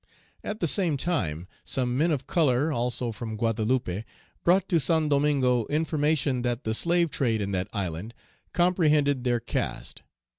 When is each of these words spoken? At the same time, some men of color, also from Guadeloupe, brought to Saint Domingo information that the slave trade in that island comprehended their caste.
At 0.43 0.61
the 0.61 0.67
same 0.67 0.97
time, 0.97 1.47
some 1.63 1.95
men 1.95 2.09
of 2.09 2.25
color, 2.25 2.71
also 2.71 3.11
from 3.11 3.35
Guadeloupe, 3.37 4.03
brought 4.43 4.67
to 4.69 4.79
Saint 4.79 5.11
Domingo 5.11 5.67
information 5.67 6.41
that 6.41 6.63
the 6.63 6.73
slave 6.73 7.11
trade 7.11 7.39
in 7.39 7.51
that 7.51 7.67
island 7.71 8.15
comprehended 8.51 9.23
their 9.25 9.39
caste. 9.39 10.01